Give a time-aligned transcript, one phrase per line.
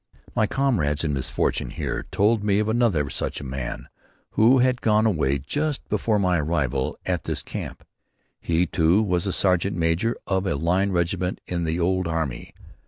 [0.35, 3.87] My comrades in misfortune here told me of another such a man
[4.31, 7.85] who had gone away just before my arrival at this camp.
[8.39, 12.55] He, too, was a sergeant major of a line regiment in the old army.